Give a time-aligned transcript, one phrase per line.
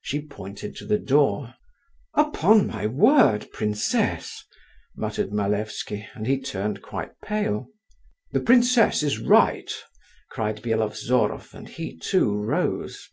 [0.00, 1.54] She pointed to the door.
[2.14, 4.42] "Upon my word, princess,"
[4.96, 7.66] muttered Malevsky, and he turned quite pale.
[8.32, 9.70] "The princess is right,"
[10.30, 13.10] cried Byelovzorov, and he too rose.